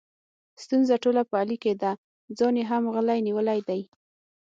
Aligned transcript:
ستونزه 0.63 0.95
ټوله 1.03 1.21
په 1.29 1.35
علي 1.41 1.57
کې 1.63 1.73
ده، 1.81 1.91
ځان 2.37 2.53
یې 2.59 2.63
هم 2.71 2.83
غلی 2.95 3.19
نیولی 3.27 3.59
دی. 3.67 3.81